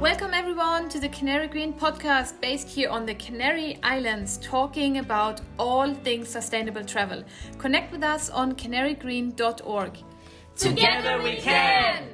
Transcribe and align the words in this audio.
Welcome 0.00 0.32
everyone 0.32 0.88
to 0.90 1.00
the 1.00 1.08
Canary 1.08 1.48
Green 1.48 1.72
podcast 1.72 2.40
based 2.40 2.68
here 2.68 2.88
on 2.88 3.04
the 3.04 3.16
Canary 3.16 3.80
Islands 3.82 4.38
talking 4.40 4.98
about 4.98 5.40
all 5.58 5.92
things 5.92 6.28
sustainable 6.28 6.84
travel. 6.84 7.24
Connect 7.58 7.90
with 7.90 8.04
us 8.04 8.30
on 8.30 8.54
canarygreen.org. 8.54 9.98
Together 10.54 11.20
we 11.20 11.34
can! 11.38 12.04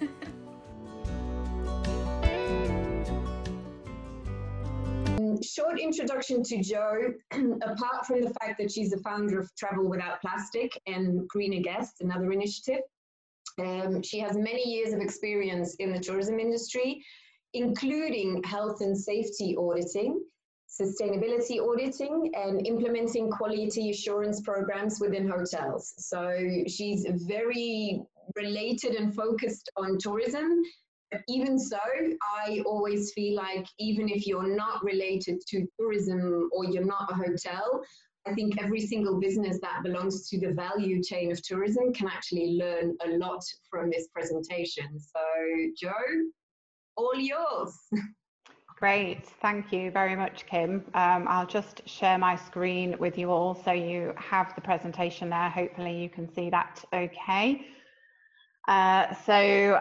Short 5.44 5.78
introduction 5.78 6.42
to 6.42 6.60
Jo. 6.60 7.12
Apart 7.62 8.04
from 8.04 8.22
the 8.22 8.34
fact 8.40 8.58
that 8.58 8.72
she's 8.72 8.90
the 8.90 8.98
founder 8.98 9.38
of 9.38 9.48
Travel 9.54 9.88
Without 9.88 10.20
Plastic 10.22 10.76
and 10.88 11.28
Greener 11.28 11.62
Guest, 11.62 12.00
another 12.00 12.32
initiative, 12.32 12.80
um, 13.58 14.02
she 14.02 14.18
has 14.20 14.36
many 14.36 14.68
years 14.68 14.92
of 14.92 15.00
experience 15.00 15.74
in 15.76 15.92
the 15.92 15.98
tourism 15.98 16.38
industry, 16.38 17.04
including 17.54 18.42
health 18.44 18.80
and 18.80 18.96
safety 18.96 19.56
auditing, 19.56 20.22
sustainability 20.68 21.60
auditing, 21.60 22.32
and 22.34 22.66
implementing 22.66 23.30
quality 23.30 23.90
assurance 23.90 24.40
programs 24.40 24.98
within 25.00 25.28
hotels. 25.28 25.94
So 25.98 26.34
she's 26.66 27.06
very 27.26 28.02
related 28.36 28.94
and 28.94 29.14
focused 29.14 29.70
on 29.76 29.98
tourism. 29.98 30.62
But 31.10 31.20
even 31.28 31.58
so, 31.58 31.78
I 32.38 32.62
always 32.64 33.12
feel 33.12 33.36
like 33.36 33.66
even 33.78 34.08
if 34.08 34.26
you're 34.26 34.56
not 34.56 34.82
related 34.82 35.42
to 35.48 35.66
tourism 35.78 36.48
or 36.52 36.64
you're 36.64 36.86
not 36.86 37.10
a 37.10 37.14
hotel, 37.14 37.82
I 38.26 38.34
think 38.34 38.62
every 38.62 38.80
single 38.80 39.18
business 39.18 39.58
that 39.62 39.82
belongs 39.82 40.28
to 40.28 40.38
the 40.38 40.52
value 40.52 41.02
chain 41.02 41.32
of 41.32 41.42
tourism 41.42 41.92
can 41.92 42.06
actually 42.06 42.56
learn 42.58 42.96
a 43.04 43.16
lot 43.18 43.42
from 43.68 43.90
this 43.90 44.08
presentation. 44.14 44.98
So, 44.98 45.20
Jo, 45.76 45.92
all 46.96 47.16
yours. 47.16 47.76
Great, 48.78 49.26
thank 49.40 49.72
you 49.72 49.90
very 49.90 50.16
much, 50.16 50.44
Kim. 50.46 50.84
Um, 50.94 51.26
I'll 51.28 51.46
just 51.46 51.88
share 51.88 52.18
my 52.18 52.34
screen 52.34 52.96
with 52.98 53.16
you 53.16 53.30
all 53.30 53.54
so 53.54 53.72
you 53.72 54.12
have 54.16 54.54
the 54.56 54.60
presentation 54.60 55.30
there. 55.30 55.48
Hopefully 55.50 56.02
you 56.02 56.08
can 56.08 56.32
see 56.32 56.50
that 56.50 56.84
okay. 56.92 57.64
Uh, 58.68 59.12
so 59.26 59.32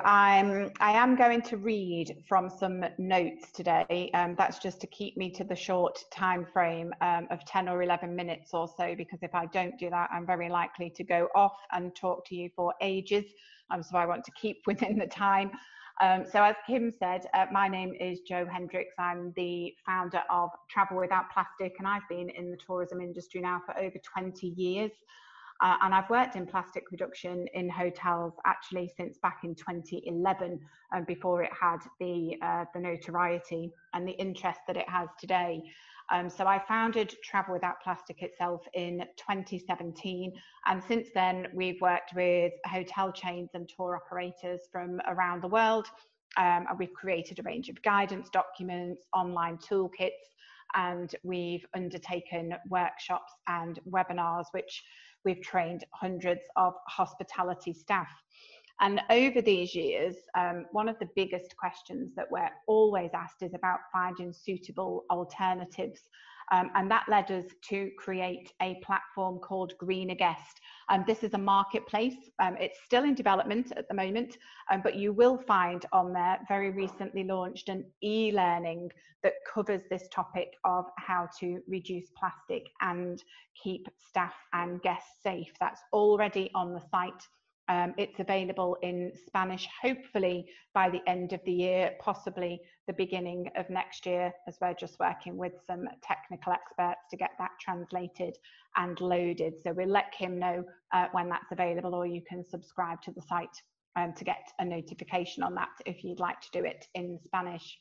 I'm, 0.03 0.71
I 0.79 0.93
am 0.93 1.15
going 1.15 1.43
to 1.43 1.57
read 1.57 2.23
from 2.27 2.49
some 2.49 2.83
notes 2.97 3.51
today. 3.51 4.09
Um, 4.15 4.35
that's 4.35 4.57
just 4.57 4.81
to 4.81 4.87
keep 4.87 5.17
me 5.17 5.29
to 5.31 5.43
the 5.43 5.55
short 5.55 5.99
time 6.11 6.47
frame 6.51 6.91
um, 7.01 7.27
of 7.29 7.45
10 7.45 7.69
or 7.69 7.83
11 7.83 8.15
minutes 8.15 8.55
or 8.55 8.67
so, 8.67 8.95
because 8.97 9.19
if 9.21 9.35
I 9.35 9.45
don't 9.47 9.77
do 9.77 9.91
that, 9.91 10.09
I'm 10.11 10.25
very 10.25 10.49
likely 10.49 10.89
to 10.95 11.03
go 11.03 11.27
off 11.35 11.55
and 11.71 11.95
talk 11.95 12.25
to 12.29 12.35
you 12.35 12.49
for 12.55 12.73
ages. 12.81 13.25
Um, 13.69 13.83
so 13.83 13.97
I 13.97 14.05
want 14.07 14.23
to 14.25 14.31
keep 14.31 14.57
within 14.67 14.97
the 14.97 15.07
time. 15.07 15.51
Um, 16.01 16.25
so 16.25 16.41
as 16.41 16.55
Kim 16.65 16.91
said, 16.97 17.27
uh, 17.35 17.45
my 17.51 17.67
name 17.67 17.93
is 17.99 18.21
Jo 18.21 18.47
Hendrickx. 18.47 18.85
I'm 18.97 19.31
the 19.35 19.75
founder 19.85 20.23
of 20.31 20.49
Travel 20.71 20.97
Without 20.97 21.25
Plastic, 21.31 21.75
and 21.77 21.87
I've 21.87 22.07
been 22.09 22.31
in 22.31 22.49
the 22.49 22.57
tourism 22.57 22.99
industry 22.99 23.41
now 23.41 23.61
for 23.63 23.77
over 23.77 23.97
20 24.11 24.47
years. 24.47 24.91
Uh, 25.61 25.75
and 25.83 25.93
I've 25.93 26.09
worked 26.09 26.35
in 26.35 26.47
plastic 26.47 26.91
reduction 26.91 27.45
in 27.53 27.69
hotels 27.69 28.33
actually 28.45 28.91
since 28.97 29.19
back 29.19 29.41
in 29.43 29.53
2011, 29.53 30.59
um, 30.93 31.03
before 31.05 31.43
it 31.43 31.51
had 31.59 31.77
the, 31.99 32.35
uh, 32.41 32.65
the 32.73 32.79
notoriety 32.79 33.71
and 33.93 34.07
the 34.07 34.13
interest 34.13 34.61
that 34.67 34.75
it 34.75 34.89
has 34.89 35.09
today. 35.19 35.63
Um, 36.11 36.29
so 36.29 36.45
I 36.45 36.61
founded 36.67 37.15
Travel 37.23 37.53
Without 37.53 37.81
Plastic 37.81 38.21
itself 38.21 38.61
in 38.73 39.05
2017. 39.17 40.33
And 40.65 40.83
since 40.83 41.07
then, 41.13 41.47
we've 41.53 41.79
worked 41.79 42.13
with 42.15 42.51
hotel 42.65 43.11
chains 43.11 43.51
and 43.53 43.69
tour 43.69 44.01
operators 44.03 44.61
from 44.71 44.99
around 45.07 45.41
the 45.41 45.47
world. 45.47 45.87
Um, 46.37 46.65
and 46.69 46.79
we've 46.79 46.93
created 46.93 47.39
a 47.39 47.43
range 47.43 47.69
of 47.69 47.81
guidance 47.81 48.29
documents, 48.29 49.05
online 49.13 49.57
toolkits, 49.57 50.09
and 50.75 51.13
we've 51.23 51.65
undertaken 51.75 52.55
workshops 52.69 53.33
and 53.47 53.79
webinars, 53.89 54.45
which 54.51 54.83
We've 55.25 55.41
trained 55.41 55.85
hundreds 55.93 56.41
of 56.55 56.73
hospitality 56.87 57.73
staff. 57.73 58.09
And 58.79 58.99
over 59.11 59.41
these 59.41 59.75
years, 59.75 60.15
um, 60.35 60.65
one 60.71 60.89
of 60.89 60.97
the 60.99 61.09
biggest 61.15 61.55
questions 61.55 62.13
that 62.15 62.25
we're 62.31 62.49
always 62.67 63.11
asked 63.13 63.43
is 63.43 63.53
about 63.53 63.79
finding 63.93 64.33
suitable 64.33 65.05
alternatives. 65.11 66.01
Um, 66.51 66.69
and 66.75 66.91
that 66.91 67.05
led 67.09 67.31
us 67.31 67.45
to 67.69 67.89
create 67.97 68.51
a 68.61 68.79
platform 68.83 69.39
called 69.39 69.73
Greener 69.77 70.15
Guest. 70.15 70.59
Um, 70.89 71.03
this 71.07 71.23
is 71.23 71.33
a 71.33 71.37
marketplace. 71.37 72.29
Um, 72.39 72.57
it's 72.59 72.79
still 72.83 73.03
in 73.03 73.15
development 73.15 73.71
at 73.77 73.87
the 73.87 73.93
moment, 73.93 74.37
um, 74.71 74.81
but 74.83 74.95
you 74.95 75.13
will 75.13 75.37
find 75.37 75.85
on 75.93 76.13
there 76.13 76.39
very 76.47 76.71
recently 76.71 77.23
launched 77.23 77.69
an 77.69 77.85
e-learning 78.03 78.89
that 79.23 79.33
covers 79.51 79.81
this 79.89 80.07
topic 80.11 80.55
of 80.65 80.85
how 80.97 81.29
to 81.39 81.61
reduce 81.67 82.09
plastic 82.17 82.63
and 82.81 83.23
keep 83.61 83.87
staff 83.97 84.33
and 84.53 84.81
guests 84.81 85.21
safe. 85.23 85.51
That's 85.59 85.81
already 85.93 86.49
on 86.55 86.73
the 86.73 86.81
site. 86.91 87.27
Um, 87.71 87.93
it's 87.97 88.19
available 88.19 88.75
in 88.81 89.13
Spanish, 89.25 89.65
hopefully 89.81 90.45
by 90.73 90.89
the 90.89 90.99
end 91.07 91.31
of 91.31 91.39
the 91.45 91.53
year, 91.53 91.91
possibly 92.01 92.59
the 92.85 92.91
beginning 92.91 93.49
of 93.55 93.69
next 93.69 94.05
year, 94.05 94.33
as 94.45 94.57
we're 94.59 94.73
just 94.73 94.99
working 94.99 95.37
with 95.37 95.53
some 95.65 95.87
technical 96.03 96.51
experts 96.51 96.99
to 97.11 97.15
get 97.15 97.29
that 97.39 97.51
translated 97.61 98.35
and 98.75 98.99
loaded. 98.99 99.53
So 99.63 99.71
we'll 99.71 99.87
let 99.87 100.11
Kim 100.11 100.37
know 100.37 100.65
uh, 100.91 101.05
when 101.13 101.29
that's 101.29 101.53
available, 101.53 101.95
or 101.95 102.05
you 102.05 102.21
can 102.27 102.43
subscribe 102.43 103.01
to 103.03 103.11
the 103.11 103.21
site 103.21 103.55
um, 103.95 104.11
to 104.17 104.25
get 104.25 104.51
a 104.59 104.65
notification 104.65 105.41
on 105.41 105.55
that 105.55 105.69
if 105.85 106.03
you'd 106.03 106.19
like 106.19 106.41
to 106.41 106.49
do 106.51 106.65
it 106.65 106.87
in 106.93 107.19
Spanish. 107.23 107.79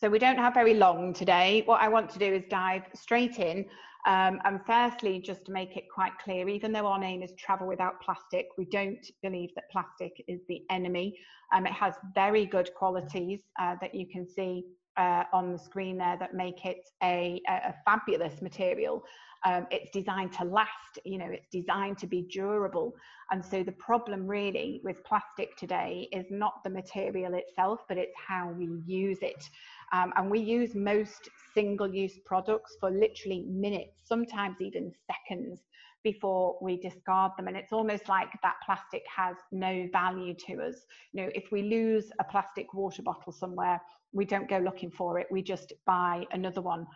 So 0.00 0.08
we 0.08 0.18
don't 0.18 0.38
have 0.38 0.54
very 0.54 0.72
long 0.72 1.12
today. 1.12 1.62
What 1.66 1.82
I 1.82 1.88
want 1.88 2.08
to 2.10 2.18
do 2.18 2.24
is 2.24 2.42
dive 2.48 2.84
straight 2.94 3.38
in. 3.38 3.66
Um, 4.06 4.40
and 4.46 4.58
firstly, 4.66 5.20
just 5.20 5.44
to 5.44 5.52
make 5.52 5.76
it 5.76 5.84
quite 5.94 6.12
clear, 6.24 6.48
even 6.48 6.72
though 6.72 6.86
our 6.86 6.98
name 6.98 7.22
is 7.22 7.32
Travel 7.38 7.66
Without 7.66 8.00
Plastic, 8.00 8.46
we 8.56 8.64
don't 8.64 9.06
believe 9.22 9.50
that 9.56 9.64
plastic 9.70 10.12
is 10.26 10.40
the 10.48 10.62
enemy. 10.70 11.18
Um, 11.54 11.66
it 11.66 11.72
has 11.72 11.96
very 12.14 12.46
good 12.46 12.70
qualities 12.74 13.40
uh, 13.60 13.74
that 13.82 13.94
you 13.94 14.06
can 14.10 14.26
see 14.26 14.64
uh, 14.96 15.24
on 15.34 15.52
the 15.52 15.58
screen 15.58 15.98
there 15.98 16.16
that 16.18 16.34
make 16.34 16.64
it 16.64 16.88
a, 17.02 17.42
a 17.46 17.74
fabulous 17.84 18.40
material. 18.40 19.02
Um, 19.44 19.66
it's 19.70 19.90
designed 19.90 20.32
to 20.34 20.44
last, 20.44 20.98
you 21.04 21.16
know, 21.18 21.28
it's 21.30 21.46
designed 21.50 21.96
to 21.98 22.06
be 22.06 22.22
durable. 22.30 22.94
And 23.30 23.44
so 23.44 23.62
the 23.62 23.72
problem 23.72 24.26
really 24.26 24.80
with 24.84 25.02
plastic 25.04 25.56
today 25.56 26.08
is 26.12 26.26
not 26.30 26.62
the 26.64 26.70
material 26.70 27.34
itself, 27.34 27.80
but 27.88 27.96
it's 27.96 28.12
how 28.28 28.50
we 28.50 28.68
use 28.84 29.18
it. 29.22 29.48
Um, 29.92 30.12
and 30.16 30.30
we 30.30 30.38
use 30.38 30.74
most 30.74 31.28
single 31.52 31.92
use 31.92 32.18
products 32.24 32.76
for 32.78 32.90
literally 32.90 33.44
minutes, 33.48 33.98
sometimes 34.04 34.60
even 34.60 34.92
seconds 35.06 35.60
before 36.02 36.56
we 36.62 36.76
discard 36.76 37.32
them. 37.36 37.48
And 37.48 37.56
it's 37.56 37.72
almost 37.72 38.08
like 38.08 38.28
that 38.42 38.56
plastic 38.64 39.02
has 39.14 39.36
no 39.52 39.88
value 39.92 40.34
to 40.46 40.62
us. 40.62 40.86
You 41.12 41.22
know, 41.22 41.30
if 41.34 41.50
we 41.50 41.62
lose 41.62 42.10
a 42.20 42.24
plastic 42.24 42.72
water 42.72 43.02
bottle 43.02 43.32
somewhere, 43.32 43.80
we 44.12 44.24
don't 44.24 44.48
go 44.48 44.58
looking 44.58 44.90
for 44.90 45.18
it, 45.18 45.26
we 45.30 45.42
just 45.42 45.72
buy 45.86 46.24
another 46.32 46.60
one. 46.60 46.86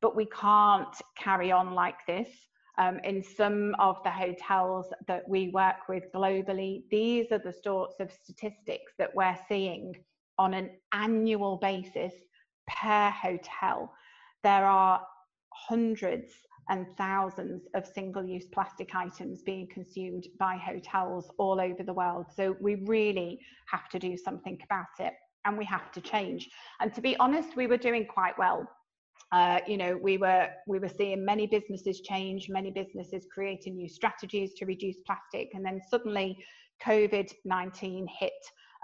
But 0.00 0.16
we 0.16 0.26
can't 0.26 0.94
carry 1.16 1.50
on 1.50 1.74
like 1.74 2.06
this. 2.06 2.28
Um, 2.78 2.98
in 3.04 3.22
some 3.22 3.74
of 3.78 3.96
the 4.04 4.10
hotels 4.10 4.92
that 5.08 5.26
we 5.26 5.48
work 5.48 5.88
with 5.88 6.04
globally, 6.14 6.82
these 6.90 7.32
are 7.32 7.38
the 7.38 7.54
sorts 7.64 8.00
of 8.00 8.12
statistics 8.12 8.92
that 8.98 9.14
we're 9.14 9.36
seeing 9.48 9.94
on 10.38 10.52
an 10.52 10.70
annual 10.92 11.56
basis 11.56 12.12
per 12.68 13.10
hotel. 13.10 13.92
There 14.42 14.66
are 14.66 15.02
hundreds 15.52 16.32
and 16.68 16.86
thousands 16.98 17.62
of 17.74 17.86
single-use 17.86 18.46
plastic 18.52 18.94
items 18.94 19.42
being 19.42 19.68
consumed 19.72 20.26
by 20.38 20.56
hotels 20.56 21.30
all 21.38 21.60
over 21.60 21.82
the 21.82 21.92
world. 21.92 22.26
So 22.34 22.56
we 22.60 22.76
really 22.86 23.40
have 23.70 23.88
to 23.90 23.98
do 23.98 24.16
something 24.16 24.58
about 24.64 24.86
it 24.98 25.14
and 25.44 25.56
we 25.56 25.64
have 25.64 25.92
to 25.92 26.00
change. 26.00 26.48
And 26.80 26.92
to 26.94 27.00
be 27.00 27.16
honest, 27.18 27.56
we 27.56 27.66
were 27.66 27.76
doing 27.76 28.06
quite 28.06 28.36
well. 28.36 28.68
Uh, 29.32 29.60
you 29.66 29.76
know, 29.76 29.98
we 30.00 30.18
were 30.18 30.48
we 30.68 30.78
were 30.78 30.88
seeing 30.88 31.24
many 31.24 31.46
businesses 31.46 32.00
change, 32.00 32.48
many 32.48 32.70
businesses 32.70 33.26
creating 33.32 33.76
new 33.76 33.88
strategies 33.88 34.54
to 34.54 34.66
reduce 34.66 34.96
plastic, 35.04 35.48
and 35.54 35.64
then 35.64 35.80
suddenly 35.88 36.36
COVID-19 36.84 38.06
hit 38.18 38.32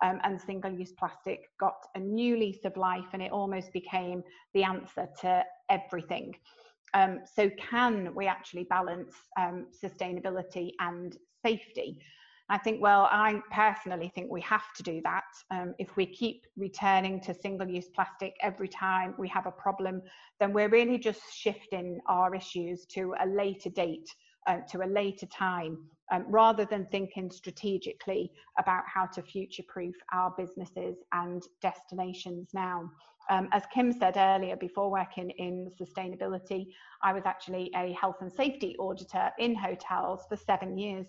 um, 0.02 0.20
and 0.24 0.40
single-use 0.40 0.92
plastic 0.92 1.48
got 1.58 1.76
a 1.94 1.98
new 1.98 2.36
lease 2.36 2.64
of 2.64 2.76
life 2.76 3.06
and 3.12 3.22
it 3.22 3.32
almost 3.32 3.72
became 3.72 4.22
the 4.54 4.64
answer 4.64 5.08
to 5.20 5.44
everything. 5.70 6.34
Um, 6.94 7.20
so 7.34 7.50
can 7.50 8.14
we 8.14 8.26
actually 8.26 8.64
balance 8.64 9.14
um, 9.38 9.66
sustainability 9.82 10.72
and 10.80 11.16
safety? 11.44 11.98
I 12.48 12.58
think, 12.58 12.82
well, 12.82 13.08
I 13.10 13.40
personally 13.50 14.12
think 14.14 14.30
we 14.30 14.42
have 14.42 14.74
to 14.76 14.82
do 14.82 15.00
that. 15.04 15.24
Um, 15.50 15.74
if 15.78 15.96
we 15.96 16.04
keep 16.04 16.44
returning 16.56 17.18
to 17.20 17.32
single-use 17.32 17.88
plastic 17.94 18.34
every 18.42 18.68
time 18.68 19.14
we 19.16 19.28
have 19.28 19.46
a 19.46 19.52
problem, 19.52 20.02
then 20.38 20.52
we're 20.52 20.68
really 20.68 20.98
just 20.98 21.22
shifting 21.32 21.98
our 22.08 22.34
issues 22.34 22.84
to 22.86 23.14
a 23.20 23.26
later 23.26 23.70
date, 23.70 24.10
uh, 24.46 24.58
to 24.70 24.84
a 24.84 24.86
later 24.86 25.26
time, 25.26 25.78
um, 26.12 26.24
rather 26.28 26.64
than 26.64 26.86
thinking 26.86 27.30
strategically 27.30 28.30
about 28.58 28.84
how 28.86 29.06
to 29.06 29.22
future 29.22 29.64
proof 29.66 29.94
our 30.12 30.32
businesses 30.36 30.98
and 31.12 31.42
destinations 31.60 32.50
now. 32.54 32.88
Um, 33.30 33.48
as 33.52 33.62
Kim 33.72 33.92
said 33.92 34.16
earlier, 34.16 34.56
before 34.56 34.90
working 34.90 35.30
in 35.30 35.70
sustainability, 35.80 36.66
I 37.02 37.12
was 37.12 37.22
actually 37.24 37.70
a 37.74 37.92
health 37.92 38.16
and 38.20 38.30
safety 38.30 38.76
auditor 38.78 39.30
in 39.38 39.54
hotels 39.54 40.26
for 40.28 40.36
seven 40.36 40.76
years. 40.76 41.06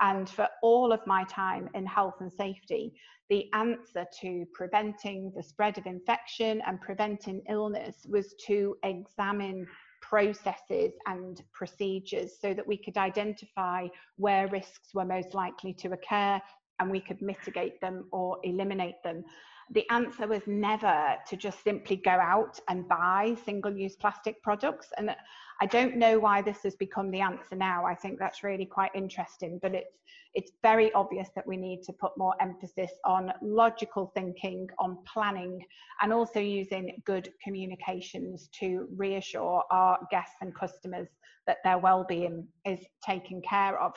And 0.00 0.30
for 0.30 0.48
all 0.62 0.92
of 0.92 1.04
my 1.06 1.24
time 1.24 1.68
in 1.74 1.84
health 1.84 2.14
and 2.20 2.32
safety, 2.32 2.94
the 3.28 3.52
answer 3.52 4.06
to 4.20 4.46
preventing 4.54 5.32
the 5.36 5.42
spread 5.42 5.76
of 5.76 5.86
infection 5.86 6.62
and 6.66 6.80
preventing 6.80 7.42
illness 7.48 8.06
was 8.08 8.34
to 8.46 8.76
examine 8.84 9.66
processes 10.08 10.92
and 11.06 11.42
procedures 11.52 12.32
so 12.40 12.54
that 12.54 12.66
we 12.66 12.76
could 12.76 12.96
identify 12.96 13.86
where 14.16 14.48
risks 14.48 14.94
were 14.94 15.04
most 15.04 15.34
likely 15.34 15.72
to 15.74 15.92
occur 15.92 16.40
and 16.80 16.90
we 16.90 17.00
could 17.00 17.20
mitigate 17.20 17.80
them 17.80 18.06
or 18.12 18.38
eliminate 18.44 19.02
them 19.02 19.24
the 19.70 19.88
answer 19.90 20.26
was 20.26 20.42
never 20.46 21.16
to 21.28 21.36
just 21.36 21.62
simply 21.62 21.96
go 21.96 22.10
out 22.10 22.58
and 22.68 22.88
buy 22.88 23.36
single 23.44 23.76
use 23.76 23.96
plastic 23.96 24.42
products. 24.42 24.88
And 24.96 25.14
I 25.60 25.66
don't 25.66 25.96
know 25.96 26.18
why 26.18 26.40
this 26.40 26.62
has 26.62 26.74
become 26.76 27.10
the 27.10 27.20
answer 27.20 27.56
now. 27.56 27.84
I 27.84 27.94
think 27.94 28.18
that's 28.18 28.42
really 28.42 28.64
quite 28.64 28.90
interesting, 28.94 29.58
but 29.60 29.74
it's, 29.74 29.96
it's 30.34 30.52
very 30.62 30.92
obvious 30.92 31.28
that 31.34 31.46
we 31.46 31.56
need 31.56 31.82
to 31.82 31.92
put 31.92 32.16
more 32.16 32.34
emphasis 32.40 32.92
on 33.04 33.32
logical 33.42 34.10
thinking, 34.14 34.68
on 34.78 34.98
planning, 35.04 35.60
and 36.00 36.12
also 36.12 36.40
using 36.40 37.00
good 37.04 37.30
communications 37.42 38.48
to 38.60 38.88
reassure 38.96 39.64
our 39.70 39.98
guests 40.10 40.36
and 40.40 40.54
customers 40.54 41.08
that 41.46 41.58
their 41.64 41.78
well-being 41.78 42.46
is 42.64 42.80
taken 43.04 43.42
care 43.42 43.78
of. 43.80 43.92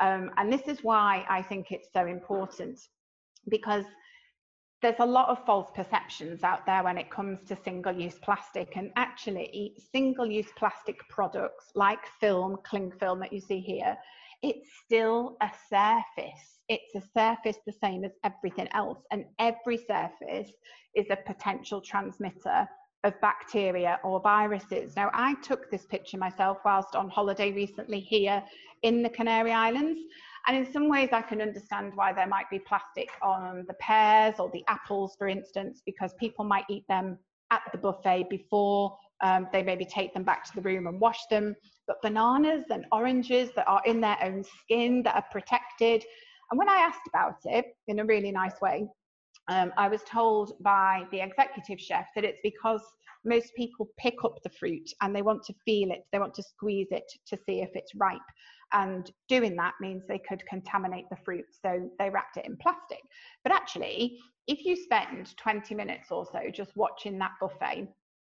Um, 0.00 0.30
and 0.38 0.52
this 0.52 0.66
is 0.66 0.82
why 0.82 1.26
I 1.28 1.42
think 1.42 1.72
it's 1.72 1.88
so 1.92 2.06
important 2.06 2.80
because 3.48 3.84
there's 4.82 5.00
a 5.00 5.06
lot 5.06 5.28
of 5.28 5.44
false 5.44 5.70
perceptions 5.74 6.42
out 6.42 6.64
there 6.64 6.82
when 6.82 6.96
it 6.96 7.10
comes 7.10 7.38
to 7.46 7.56
single 7.64 7.92
use 7.92 8.18
plastic 8.22 8.76
and 8.76 8.90
actually 8.96 9.74
single 9.92 10.26
use 10.26 10.48
plastic 10.56 10.96
products 11.08 11.66
like 11.74 12.06
film 12.20 12.56
cling 12.64 12.92
film 12.98 13.20
that 13.20 13.32
you 13.32 13.40
see 13.40 13.60
here 13.60 13.96
it's 14.42 14.68
still 14.84 15.36
a 15.42 15.50
surface 15.68 16.60
it's 16.68 16.94
a 16.94 17.02
surface 17.18 17.58
the 17.66 17.72
same 17.72 18.04
as 18.04 18.12
everything 18.24 18.68
else 18.72 19.02
and 19.10 19.24
every 19.38 19.76
surface 19.76 20.50
is 20.94 21.06
a 21.10 21.16
potential 21.26 21.80
transmitter 21.80 22.66
of 23.04 23.18
bacteria 23.20 23.98
or 24.04 24.20
viruses. 24.20 24.94
Now, 24.96 25.10
I 25.14 25.34
took 25.42 25.70
this 25.70 25.86
picture 25.86 26.18
myself 26.18 26.58
whilst 26.64 26.94
on 26.94 27.08
holiday 27.08 27.50
recently 27.52 28.00
here 28.00 28.42
in 28.82 29.02
the 29.02 29.08
Canary 29.08 29.52
Islands, 29.52 30.00
and 30.46 30.56
in 30.56 30.72
some 30.72 30.88
ways, 30.88 31.10
I 31.12 31.22
can 31.22 31.40
understand 31.40 31.92
why 31.94 32.12
there 32.12 32.26
might 32.26 32.48
be 32.50 32.58
plastic 32.58 33.08
on 33.22 33.64
the 33.68 33.74
pears 33.74 34.36
or 34.38 34.50
the 34.52 34.64
apples, 34.68 35.14
for 35.18 35.28
instance, 35.28 35.82
because 35.84 36.14
people 36.18 36.44
might 36.44 36.64
eat 36.68 36.84
them 36.88 37.18
at 37.50 37.62
the 37.72 37.78
buffet 37.78 38.26
before 38.30 38.96
um, 39.22 39.48
they 39.52 39.62
maybe 39.62 39.84
take 39.84 40.14
them 40.14 40.22
back 40.22 40.44
to 40.44 40.54
the 40.54 40.62
room 40.62 40.86
and 40.86 41.00
wash 41.00 41.26
them. 41.26 41.54
But 41.86 42.00
bananas 42.02 42.64
and 42.70 42.86
oranges 42.92 43.50
that 43.56 43.68
are 43.68 43.82
in 43.84 44.00
their 44.00 44.16
own 44.22 44.44
skin, 44.44 45.02
that 45.02 45.16
are 45.16 45.26
protected. 45.30 46.04
And 46.50 46.58
when 46.58 46.68
I 46.68 46.76
asked 46.76 47.06
about 47.08 47.36
it 47.44 47.66
in 47.88 48.00
a 48.00 48.04
really 48.04 48.32
nice 48.32 48.60
way, 48.62 48.88
um, 49.48 49.72
I 49.76 49.88
was 49.88 50.02
told 50.04 50.52
by 50.60 51.04
the 51.10 51.20
executive 51.20 51.80
chef 51.80 52.06
that 52.14 52.24
it's 52.24 52.38
because 52.42 52.82
most 53.24 53.54
people 53.54 53.88
pick 53.98 54.24
up 54.24 54.42
the 54.42 54.50
fruit 54.50 54.88
and 55.02 55.14
they 55.14 55.22
want 55.22 55.42
to 55.44 55.54
feel 55.64 55.90
it, 55.90 56.04
they 56.12 56.18
want 56.18 56.34
to 56.34 56.42
squeeze 56.42 56.88
it 56.90 57.04
to 57.26 57.36
see 57.36 57.60
if 57.60 57.70
it's 57.74 57.94
ripe 57.94 58.20
and 58.72 59.10
doing 59.28 59.56
that 59.56 59.74
means 59.80 60.02
they 60.06 60.20
could 60.28 60.44
contaminate 60.46 61.08
the 61.10 61.16
fruit 61.24 61.46
so 61.50 61.90
they 61.98 62.10
wrapped 62.10 62.36
it 62.36 62.46
in 62.46 62.56
plastic 62.56 63.00
but 63.42 63.52
actually 63.52 64.18
if 64.46 64.64
you 64.64 64.76
spend 64.76 65.36
20 65.36 65.74
minutes 65.74 66.10
or 66.10 66.26
so 66.32 66.50
just 66.52 66.76
watching 66.76 67.18
that 67.18 67.32
buffet 67.40 67.88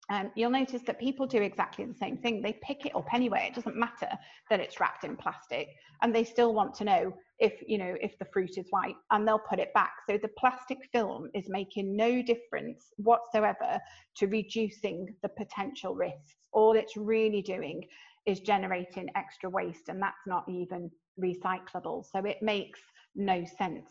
um, 0.09 0.31
you'll 0.35 0.49
notice 0.49 0.81
that 0.85 0.99
people 0.99 1.25
do 1.25 1.41
exactly 1.41 1.85
the 1.85 1.93
same 1.93 2.17
thing. 2.17 2.41
They 2.41 2.59
pick 2.61 2.85
it 2.85 2.95
up 2.95 3.13
anyway. 3.13 3.47
It 3.49 3.55
doesn't 3.55 3.77
matter 3.77 4.09
that 4.49 4.59
it's 4.59 4.79
wrapped 4.79 5.05
in 5.05 5.15
plastic, 5.15 5.69
and 6.01 6.13
they 6.13 6.25
still 6.25 6.53
want 6.53 6.73
to 6.75 6.83
know 6.83 7.13
if 7.39 7.53
you 7.65 7.77
know 7.77 7.95
if 8.01 8.17
the 8.19 8.25
fruit 8.25 8.57
is 8.57 8.67
white, 8.69 8.95
and 9.11 9.25
they'll 9.25 9.39
put 9.39 9.59
it 9.59 9.73
back. 9.73 9.93
So 10.09 10.17
the 10.21 10.29
plastic 10.37 10.79
film 10.91 11.29
is 11.33 11.45
making 11.47 11.95
no 11.95 12.21
difference 12.21 12.91
whatsoever 12.97 13.79
to 14.17 14.27
reducing 14.27 15.15
the 15.21 15.29
potential 15.29 15.95
risks. 15.95 16.35
All 16.51 16.73
it's 16.73 16.97
really 16.97 17.41
doing 17.41 17.83
is 18.25 18.39
generating 18.39 19.09
extra 19.15 19.49
waste 19.49 19.89
and 19.89 20.01
that's 20.01 20.25
not 20.25 20.45
even 20.49 20.89
recyclable. 21.21 22.05
So 22.11 22.19
it 22.19 22.41
makes 22.41 22.79
no 23.15 23.45
sense. 23.57 23.89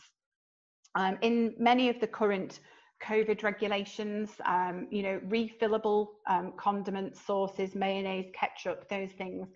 Um, 0.94 1.18
in 1.22 1.54
many 1.58 1.88
of 1.88 2.00
the 2.00 2.06
current 2.06 2.60
COVID 3.02 3.42
regulations, 3.42 4.30
um, 4.46 4.86
you 4.90 5.02
know, 5.02 5.20
refillable 5.26 6.08
um, 6.28 6.52
condiments, 6.56 7.20
sauces, 7.20 7.74
mayonnaise, 7.74 8.30
ketchup, 8.34 8.88
those 8.88 9.10
things 9.12 9.48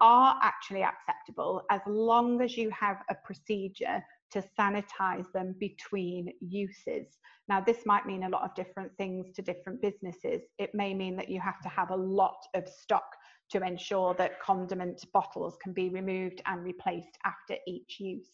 are 0.00 0.38
actually 0.42 0.82
acceptable 0.82 1.62
as 1.70 1.80
long 1.86 2.40
as 2.42 2.56
you 2.56 2.70
have 2.70 2.98
a 3.10 3.14
procedure 3.24 4.02
to 4.32 4.42
sanitize 4.58 5.30
them 5.32 5.54
between 5.60 6.32
uses. 6.40 7.06
Now, 7.48 7.60
this 7.60 7.78
might 7.86 8.06
mean 8.06 8.24
a 8.24 8.28
lot 8.28 8.42
of 8.42 8.54
different 8.54 8.90
things 8.96 9.32
to 9.34 9.42
different 9.42 9.80
businesses. 9.80 10.42
It 10.58 10.70
may 10.74 10.94
mean 10.94 11.16
that 11.16 11.28
you 11.28 11.40
have 11.40 11.60
to 11.62 11.68
have 11.68 11.90
a 11.90 11.96
lot 11.96 12.38
of 12.54 12.68
stock 12.68 13.06
to 13.50 13.62
ensure 13.62 14.14
that 14.14 14.40
condiment 14.40 15.04
bottles 15.12 15.56
can 15.62 15.72
be 15.72 15.88
removed 15.88 16.42
and 16.46 16.64
replaced 16.64 17.18
after 17.24 17.56
each 17.66 18.00
use. 18.00 18.30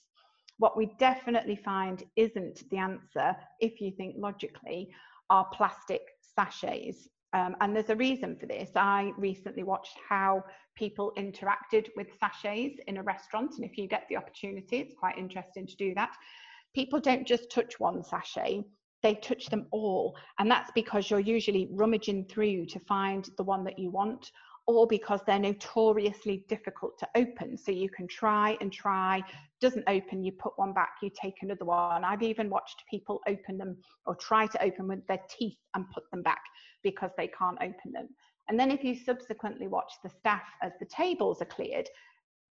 What 0.59 0.77
we 0.77 0.91
definitely 0.99 1.57
find 1.57 2.05
isn't 2.17 2.69
the 2.71 2.79
answer, 2.79 3.35
if 3.61 3.81
you 3.81 3.91
think 3.91 4.17
logically, 4.19 4.91
are 5.31 5.49
plastic 5.53 6.03
sachets. 6.37 7.09
Um, 7.33 7.57
and 7.61 7.75
there's 7.75 7.91
a 7.91 7.97
reason 7.97 8.37
for 8.39 8.47
this. 8.47 8.71
I 8.77 9.13
recently 9.17 9.63
watched 9.63 9.99
how 10.07 10.45
people 10.77 11.13
interacted 11.17 11.89
with 11.97 12.09
sachets 12.19 12.79
in 12.87 12.99
a 12.99 13.03
restaurant. 13.03 13.55
And 13.57 13.65
if 13.65 13.79
you 13.79 13.89
get 13.89 14.05
the 14.09 14.17
opportunity, 14.17 14.79
it's 14.79 14.95
quite 14.95 15.19
interesting 15.19 15.67
to 15.67 15.77
do 15.77 15.95
that. 15.95 16.15
People 16.75 17.01
don't 17.01 17.27
just 17.27 17.51
touch 17.51 17.81
one 17.81 18.03
sachet, 18.03 18.63
they 19.03 19.15
touch 19.17 19.47
them 19.47 19.67
all. 19.73 20.17
And 20.39 20.51
that's 20.51 20.71
because 20.75 21.11
you're 21.11 21.21
usually 21.21 21.69
rummaging 21.73 22.27
through 22.27 22.67
to 22.67 22.79
find 22.81 23.29
the 23.37 23.43
one 23.43 23.65
that 23.65 23.79
you 23.79 23.91
want 23.91 24.31
or 24.67 24.87
because 24.87 25.21
they're 25.27 25.39
notoriously 25.39 26.45
difficult 26.49 26.99
to 26.99 27.09
open. 27.17 27.57
So 27.57 27.73
you 27.73 27.89
can 27.91 28.07
try 28.07 28.57
and 28.61 28.73
try, 28.73 29.23
doesn't 29.61 29.85
open, 29.89 30.23
you 30.23 30.33
put 30.33 30.53
one 30.57 30.73
back, 30.73 30.95
you 31.03 31.11
take 31.21 31.35
another 31.43 31.65
one. 31.65 32.05
I've 32.05 32.23
even 32.23 32.49
watched 32.49 32.83
people 32.89 33.21
open 33.27 33.59
them 33.59 33.77
or 34.07 34.15
try 34.15 34.47
to 34.47 34.63
open 34.63 34.87
with 34.87 35.07
their 35.09 35.21
teeth 35.29 35.59
and 35.75 35.91
put 35.91 36.05
them 36.11 36.23
back 36.23 36.43
because 36.83 37.11
they 37.17 37.29
can't 37.29 37.59
open 37.61 37.93
them. 37.93 38.09
And 38.49 38.59
then 38.59 38.71
if 38.71 38.85
you 38.85 38.95
subsequently 38.95 39.67
watch 39.67 39.93
the 40.03 40.11
staff 40.11 40.43
as 40.63 40.73
the 40.79 40.87
tables 40.87 41.43
are 41.43 41.47
cleared, 41.47 41.89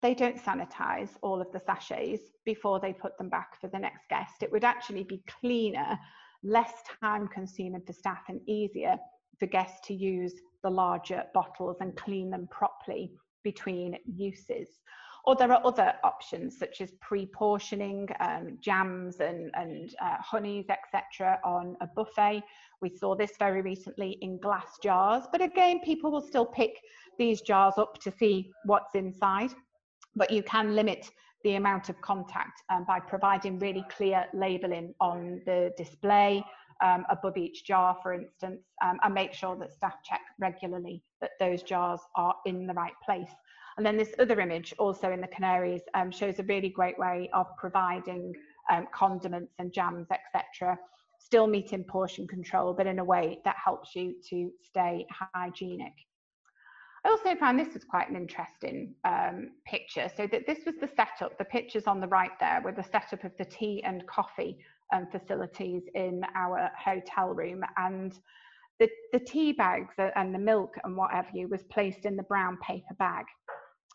they 0.02 0.14
don't 0.14 0.42
sanitize 0.42 1.10
all 1.22 1.40
of 1.40 1.52
the 1.52 1.60
sachets 1.60 2.22
before 2.44 2.80
they 2.80 2.92
put 2.92 3.16
them 3.18 3.28
back 3.28 3.60
for 3.60 3.68
the 3.68 3.78
next 3.78 4.08
guest. 4.08 4.42
It 4.42 4.50
would 4.50 4.64
actually 4.64 5.04
be 5.04 5.22
cleaner, 5.40 5.98
less 6.42 6.72
time 7.00 7.28
consuming 7.28 7.82
for 7.86 7.92
staff 7.92 8.22
and 8.28 8.40
easier 8.48 8.96
for 9.38 9.46
guests 9.46 9.86
to 9.88 9.94
use 9.94 10.34
the 10.62 10.70
larger 10.70 11.24
bottles 11.34 11.76
and 11.80 11.96
clean 11.96 12.30
them 12.30 12.48
properly 12.50 13.12
between 13.42 13.96
uses. 14.04 14.68
Or 15.24 15.36
there 15.36 15.52
are 15.52 15.64
other 15.66 15.92
options 16.02 16.58
such 16.58 16.80
as 16.80 16.92
pre-portioning 17.00 18.08
um, 18.20 18.56
jams 18.60 19.20
and, 19.20 19.50
and 19.54 19.94
uh, 20.02 20.16
honeys, 20.20 20.66
etc. 20.70 21.38
on 21.44 21.76
a 21.82 21.86
buffet. 21.86 22.42
We 22.80 22.88
saw 22.88 23.14
this 23.14 23.32
very 23.38 23.60
recently 23.60 24.16
in 24.22 24.38
glass 24.38 24.78
jars, 24.82 25.24
but 25.30 25.42
again, 25.42 25.80
people 25.80 26.10
will 26.10 26.22
still 26.22 26.46
pick 26.46 26.80
these 27.18 27.42
jars 27.42 27.74
up 27.76 27.98
to 28.00 28.10
see 28.10 28.50
what's 28.64 28.94
inside. 28.94 29.50
But 30.16 30.30
you 30.30 30.42
can 30.42 30.74
limit 30.74 31.10
the 31.44 31.54
amount 31.56 31.88
of 31.88 32.00
contact 32.00 32.62
um, 32.70 32.84
by 32.84 33.00
providing 33.00 33.58
really 33.58 33.84
clear 33.90 34.24
labeling 34.34 34.94
on 35.00 35.40
the 35.46 35.72
display 35.76 36.42
um, 36.82 37.04
above 37.10 37.36
each 37.36 37.64
jar, 37.64 37.96
for 38.02 38.12
instance, 38.12 38.62
um, 38.82 38.98
and 39.02 39.14
make 39.14 39.32
sure 39.32 39.56
that 39.56 39.72
staff 39.72 39.96
check 40.04 40.20
regularly 40.38 41.02
that 41.20 41.32
those 41.38 41.62
jars 41.62 42.00
are 42.16 42.34
in 42.46 42.66
the 42.66 42.74
right 42.74 42.94
place. 43.04 43.30
And 43.76 43.86
then 43.86 43.96
this 43.96 44.14
other 44.18 44.40
image, 44.40 44.74
also 44.78 45.10
in 45.10 45.20
the 45.20 45.26
Canaries, 45.26 45.82
um, 45.94 46.10
shows 46.10 46.38
a 46.38 46.42
really 46.44 46.68
great 46.68 46.98
way 46.98 47.30
of 47.32 47.46
providing 47.56 48.34
um, 48.70 48.86
condiments 48.92 49.54
and 49.58 49.72
jams, 49.72 50.08
etc. 50.10 50.78
Still 51.18 51.46
meeting 51.46 51.84
portion 51.84 52.26
control, 52.26 52.74
but 52.74 52.86
in 52.86 52.98
a 52.98 53.04
way 53.04 53.40
that 53.44 53.56
helps 53.62 53.94
you 53.94 54.14
to 54.28 54.50
stay 54.62 55.06
hygienic. 55.34 55.94
I 57.04 57.08
also 57.08 57.34
found 57.36 57.58
this 57.58 57.72
was 57.72 57.84
quite 57.84 58.10
an 58.10 58.16
interesting 58.16 58.94
um, 59.04 59.52
picture. 59.64 60.10
So 60.14 60.26
that 60.26 60.46
this 60.46 60.58
was 60.66 60.74
the 60.80 60.88
setup, 60.94 61.38
the 61.38 61.44
pictures 61.44 61.86
on 61.86 62.00
the 62.00 62.08
right 62.08 62.38
there 62.38 62.60
were 62.62 62.72
the 62.72 62.82
setup 62.82 63.24
of 63.24 63.32
the 63.38 63.44
tea 63.44 63.82
and 63.84 64.06
coffee 64.06 64.58
um, 64.92 65.06
facilities 65.10 65.82
in 65.94 66.22
our 66.34 66.70
hotel 66.76 67.28
room. 67.28 67.62
And 67.76 68.18
the, 68.78 68.88
the 69.12 69.20
tea 69.20 69.52
bags 69.52 69.94
and 70.16 70.34
the 70.34 70.38
milk 70.38 70.74
and 70.84 70.96
what 70.96 71.10
have 71.12 71.28
you 71.34 71.48
was 71.48 71.62
placed 71.64 72.04
in 72.04 72.16
the 72.16 72.22
brown 72.24 72.56
paper 72.58 72.94
bag 72.98 73.26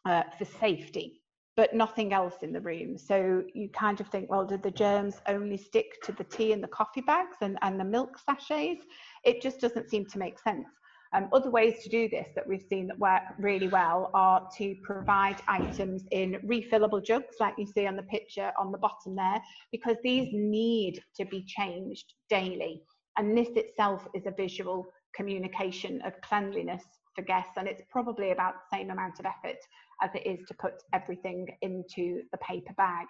uh, 0.06 0.24
for 0.38 0.46
safety. 0.46 1.22
but 1.56 1.74
nothing 1.74 2.12
else 2.14 2.44
in 2.44 2.52
the 2.52 2.60
room. 2.60 2.98
So 2.98 3.44
you 3.54 3.70
kind 3.70 4.00
of 4.02 4.08
think, 4.10 4.30
well, 4.30 4.46
did 4.46 4.62
the 4.62 4.72
germs 4.72 5.22
only 5.28 5.58
stick 5.58 6.02
to 6.04 6.12
the 6.12 6.26
tea 6.26 6.52
and 6.52 6.62
the 6.62 6.68
coffee 6.68 7.02
bags 7.02 7.38
and, 7.42 7.58
and 7.62 7.80
the 7.80 7.86
milk 7.86 8.18
sachets? 8.18 8.84
It 9.24 9.42
just 9.42 9.62
doesn't 9.62 9.90
seem 9.90 10.06
to 10.08 10.20
make 10.20 10.38
sense. 10.40 10.68
Um, 11.16 11.30
other 11.32 11.50
ways 11.50 11.82
to 11.84 11.90
do 11.90 12.10
this 12.10 12.28
that 12.36 12.46
we've 12.46 12.66
seen 12.70 12.88
that 12.88 13.00
work 13.00 13.22
really 13.40 13.70
well 13.70 14.12
are 14.14 14.50
to 14.58 14.76
provide 14.84 15.38
items 15.48 16.04
in 16.12 16.34
refillable 16.46 17.02
jugs, 17.02 17.38
like 17.40 17.54
you 17.58 17.66
see 17.66 17.88
on 17.88 17.96
the 17.96 18.04
picture 18.04 18.52
on 18.60 18.74
the 18.74 18.78
bottom 18.78 19.16
there, 19.16 19.42
because 19.72 19.96
these 20.04 20.28
need 20.34 21.02
to 21.16 21.24
be 21.24 21.46
changed 21.48 22.14
daily. 22.30 22.82
And 23.18 23.38
this 23.38 23.48
itself 23.56 24.06
is 24.14 24.26
a 24.26 24.32
visual 24.32 24.88
communication 25.16 26.02
of 26.02 26.20
cleanliness 26.20 26.84
for 27.16 27.22
guests, 27.22 27.54
and 27.56 27.66
it's 27.66 27.84
probably 27.90 28.32
about 28.32 28.56
the 28.56 28.78
same 28.78 28.90
amount 28.90 29.18
of 29.20 29.26
effort 29.26 29.60
as 30.02 30.10
it 30.16 30.28
is 30.28 30.46
to 30.50 30.54
put 30.56 30.74
everything 30.94 31.48
into 31.62 32.24
the 32.34 32.38
paper 32.40 32.74
bag. 32.76 33.08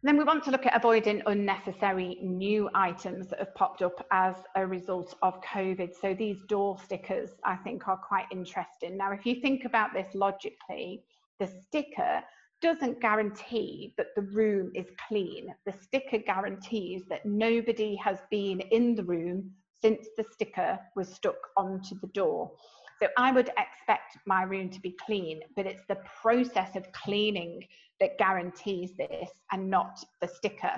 Then 0.00 0.16
we 0.16 0.22
want 0.22 0.44
to 0.44 0.52
look 0.52 0.64
at 0.64 0.76
avoiding 0.76 1.22
unnecessary 1.26 2.18
new 2.22 2.70
items 2.72 3.26
that 3.28 3.40
have 3.40 3.54
popped 3.56 3.82
up 3.82 4.06
as 4.12 4.36
a 4.54 4.64
result 4.64 5.16
of 5.22 5.40
COVID. 5.42 5.90
So 6.00 6.14
these 6.14 6.38
door 6.48 6.78
stickers, 6.84 7.30
I 7.44 7.56
think, 7.56 7.88
are 7.88 7.96
quite 7.96 8.26
interesting. 8.30 8.96
Now, 8.96 9.10
if 9.10 9.26
you 9.26 9.40
think 9.40 9.64
about 9.64 9.92
this 9.92 10.06
logically, 10.14 11.02
the 11.40 11.48
sticker 11.48 12.22
doesn't 12.62 13.00
guarantee 13.00 13.92
that 13.96 14.14
the 14.14 14.22
room 14.22 14.70
is 14.74 14.86
clean. 15.08 15.52
The 15.66 15.72
sticker 15.72 16.18
guarantees 16.18 17.02
that 17.08 17.26
nobody 17.26 17.96
has 17.96 18.18
been 18.30 18.60
in 18.60 18.94
the 18.94 19.04
room 19.04 19.50
since 19.82 20.06
the 20.16 20.24
sticker 20.32 20.78
was 20.94 21.08
stuck 21.12 21.38
onto 21.56 21.98
the 22.00 22.08
door. 22.08 22.52
So 23.00 23.08
I 23.16 23.30
would 23.30 23.50
expect 23.50 24.18
my 24.26 24.42
room 24.42 24.70
to 24.70 24.80
be 24.80 24.96
clean, 25.04 25.40
but 25.54 25.66
it's 25.66 25.84
the 25.88 25.98
process 26.20 26.74
of 26.74 26.90
cleaning 26.92 27.62
that 28.00 28.18
guarantees 28.18 28.96
this 28.96 29.30
and 29.52 29.70
not 29.70 30.02
the 30.20 30.28
sticker. 30.28 30.72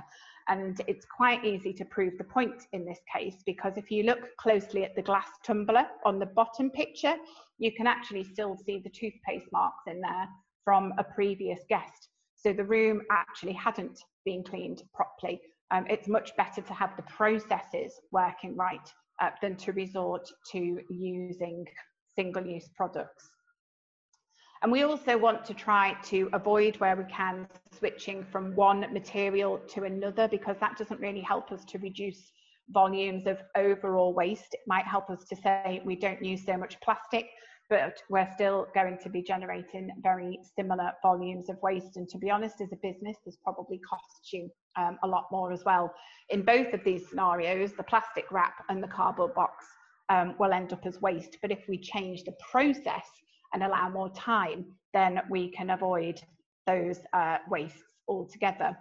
And 0.49 0.81
it's 0.87 1.07
quite 1.07 1.45
easy 1.45 1.73
to 1.75 1.85
prove 1.85 2.19
the 2.19 2.25
point 2.25 2.67
in 2.73 2.85
this 2.85 2.99
case 3.15 3.37
because 3.47 3.75
if 3.77 3.91
you 3.91 4.03
look 4.03 4.37
closely 4.37 4.85
at 4.85 4.97
the 4.97 5.03
glass 5.03 5.29
tumbler 5.45 5.87
on 6.05 6.19
the 6.19 6.27
bottom 6.27 6.71
picture, 6.71 7.15
you 7.59 7.73
can 7.73 7.87
actually 7.87 8.25
still 8.25 8.57
see 8.57 8.79
the 8.79 8.91
toothpaste 8.91 9.50
marks 9.53 9.85
in 9.87 10.00
there 10.00 10.29
from 10.65 10.93
a 10.99 11.05
previous 11.05 11.61
guest. 11.69 12.09
So 12.35 12.53
the 12.53 12.65
room 12.65 13.03
actually 13.11 13.53
hadn't 13.53 14.03
been 14.25 14.43
cleaned 14.43 14.83
properly. 14.95 15.41
Um, 15.71 15.87
it's 15.89 16.09
much 16.09 16.35
better 16.37 16.62
to 16.62 16.75
have 16.75 16.97
the 16.97 17.03
processes 17.05 17.93
working 18.11 18.57
right 18.57 18.93
uh, 19.21 19.31
than 19.41 19.57
to 19.57 19.73
resort 19.73 20.29
to 20.53 20.81
using 20.89 21.65
single-use 22.21 22.69
products. 22.77 23.31
And 24.62 24.71
we 24.71 24.83
also 24.83 25.17
want 25.17 25.43
to 25.47 25.55
try 25.55 25.97
to 26.12 26.29
avoid 26.35 26.77
where 26.77 26.95
we 26.95 27.05
can 27.05 27.49
switching 27.79 28.27
from 28.31 28.55
one 28.55 28.81
material 28.93 29.59
to 29.75 29.85
another 29.85 30.29
because 30.29 30.57
that 30.61 30.77
doesn't 30.77 31.00
really 31.00 31.23
help 31.23 31.50
us 31.50 31.65
to 31.71 31.79
reduce 31.79 32.21
volumes 32.69 33.27
of 33.27 33.39
overall 33.57 34.12
waste. 34.12 34.53
It 34.53 34.61
might 34.67 34.85
help 34.85 35.09
us 35.09 35.25
to 35.31 35.37
say 35.37 35.81
we 35.87 35.97
don't 35.97 36.23
use 36.23 36.45
so 36.45 36.59
much 36.59 36.79
plastic, 36.83 37.27
but 37.71 37.97
we're 38.11 38.31
still 38.35 38.67
going 38.75 38.99
to 39.03 39.09
be 39.09 39.23
generating 39.23 39.89
very 40.03 40.39
similar 40.55 40.93
volumes 41.03 41.49
of 41.49 41.57
waste. 41.62 41.97
And 41.97 42.07
to 42.11 42.19
be 42.19 42.31
honest, 42.31 42.61
as 42.61 42.71
a 42.73 42.81
business, 42.89 43.17
this 43.25 43.39
probably 43.43 43.79
costs 43.79 44.31
you 44.31 44.50
um, 44.77 44.99
a 45.05 45.09
lot 45.09 45.25
more 45.33 45.53
as 45.53 45.62
well. 45.65 45.91
In 46.29 46.43
both 46.43 46.75
of 46.75 46.85
these 46.85 47.09
scenarios, 47.09 47.73
the 47.73 47.83
plastic 47.85 48.27
wrap 48.31 48.57
and 48.69 48.83
the 48.83 48.89
cardboard 48.89 49.35
box 49.35 49.65
um, 50.11 50.35
will 50.38 50.52
end 50.52 50.73
up 50.73 50.85
as 50.85 51.00
waste. 51.00 51.38
But 51.40 51.50
if 51.50 51.61
we 51.69 51.79
change 51.79 52.25
the 52.25 52.35
process 52.50 53.07
and 53.55 53.62
allow 53.62 53.88
more 53.88 54.11
time, 54.11 54.67
then 54.93 55.21
we 55.31 55.50
can 55.50 55.71
avoid 55.71 56.21
those 56.67 56.99
uh, 57.12 57.38
wastes 57.49 57.83
altogether. 58.09 58.76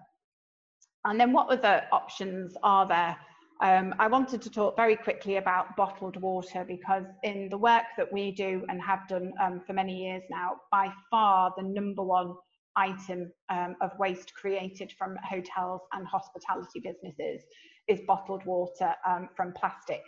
And 1.05 1.19
then 1.19 1.31
what 1.31 1.49
other 1.49 1.83
options 1.91 2.55
are 2.63 2.87
there? 2.87 3.15
Um, 3.61 3.93
I 3.99 4.07
wanted 4.07 4.41
to 4.43 4.49
talk 4.49 4.75
very 4.77 4.95
quickly 4.95 5.35
about 5.37 5.75
bottled 5.75 6.17
water 6.21 6.65
because 6.67 7.03
in 7.23 7.49
the 7.49 7.57
work 7.57 7.83
that 7.97 8.11
we 8.11 8.31
do 8.31 8.65
and 8.69 8.81
have 8.81 9.07
done 9.07 9.33
um, 9.41 9.61
for 9.65 9.73
many 9.73 10.05
years 10.05 10.23
now, 10.29 10.57
by 10.71 10.91
far 11.11 11.53
the 11.57 11.63
number 11.63 12.03
one 12.03 12.35
item 12.75 13.31
um, 13.49 13.75
of 13.81 13.91
waste 13.99 14.33
created 14.33 14.93
from 14.97 15.17
hotels 15.29 15.81
and 15.93 16.07
hospitality 16.07 16.79
businesses 16.79 17.43
is 17.87 17.99
bottled 18.07 18.45
water 18.45 18.93
um, 19.05 19.27
from 19.35 19.51
plastic. 19.53 20.01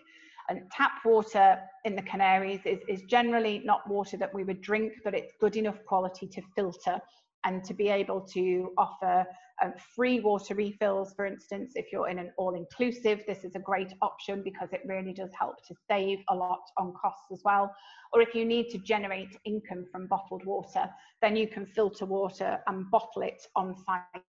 And 0.50 0.70
tap 0.72 0.92
water 1.06 1.60
in 1.86 1.96
the 1.96 2.02
Canaries 2.02 2.62
is, 2.66 2.80
is 2.88 3.04
generally 3.04 3.62
not 3.64 3.88
water 3.90 4.18
that 4.18 4.34
we 4.34 4.44
would 4.44 4.62
drink, 4.62 4.94
but 5.04 5.14
it's 5.14 5.34
good 5.40 5.56
enough 5.56 5.78
quality 5.86 6.28
to 6.28 6.42
filter 6.56 7.00
and 7.44 7.64
to 7.64 7.74
be 7.74 7.90
able 7.90 8.22
to 8.22 8.72
offer 8.78 9.26
um, 9.64 9.74
free 9.96 10.20
water 10.20 10.56
refills, 10.56 11.14
for 11.16 11.26
instance, 11.26 11.74
if 11.76 11.92
you're 11.92 12.10
in 12.10 12.18
an 12.18 12.32
all-inclusive, 12.38 13.24
this 13.28 13.44
is 13.44 13.56
a 13.56 13.60
great 13.60 13.94
option 14.02 14.42
because 14.44 14.70
it 14.72 14.82
really 14.86 15.14
does 15.14 15.30
help 15.38 15.56
to 15.68 15.76
save 15.90 16.20
a 16.30 16.36
lot 16.36 16.62
on 16.78 16.94
costs 17.00 17.32
as 17.32 17.42
well. 17.46 17.72
Or 18.14 18.22
if 18.22 18.34
you 18.34 18.44
need 18.44 18.70
to 18.70 18.80
generate 18.80 19.38
income 19.46 19.86
from 19.92 20.08
bottled 20.08 20.46
water, 20.46 20.90
then 21.22 21.36
you 21.36 21.48
can 21.48 21.68
filter 21.68 22.06
water 22.06 22.60
and 22.68 22.90
bottle 22.90 23.22
it 23.22 23.42
on 23.56 23.76
site 23.86 24.24